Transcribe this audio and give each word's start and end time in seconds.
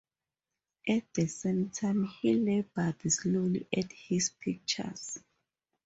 At 0.87 1.13
the 1.13 1.27
same 1.27 1.69
time 1.69 2.05
he 2.05 2.33
laboured 2.33 3.11
slowly 3.11 3.67
at 3.71 3.91
his 3.91 4.31
pictures. 4.31 5.19